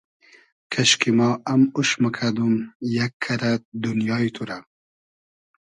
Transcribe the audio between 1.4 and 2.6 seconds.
ام اوش موکئدوم